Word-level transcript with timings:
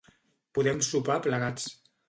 Podem 0.59 0.81
sopar 0.89 1.21
plegats. 1.29 1.71